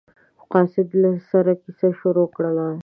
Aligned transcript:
قاصد 0.51 0.89
له 1.01 1.11
سره 1.29 1.53
کیسه 1.61 1.87
شروع 1.99 2.27
کړله. 2.35 2.67